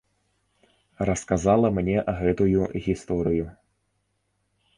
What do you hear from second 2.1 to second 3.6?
гэтую гісторыю.